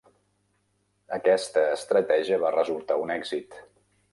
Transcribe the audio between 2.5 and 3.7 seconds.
resultar un èxit.